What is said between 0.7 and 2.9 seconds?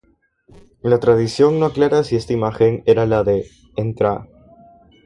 La tradición no aclara si esta imagen